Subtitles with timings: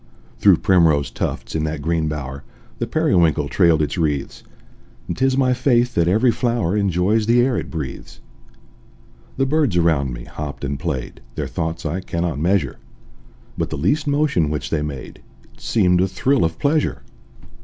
[0.39, 2.43] Through primrose tufts, in that green bower,
[2.79, 4.41] The periwinkle trailed its wreaths;
[5.07, 8.19] And 'tis my faith that every flower Enjoys the air it breathes.
[9.37, 12.79] The birds around me hopped and played, Their thoughts I cannot measure:
[13.59, 15.21] But the least motion which they made
[15.53, 17.03] It seemed a thrill of pleasure.